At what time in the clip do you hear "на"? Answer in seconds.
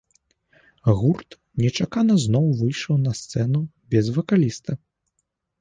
3.05-3.11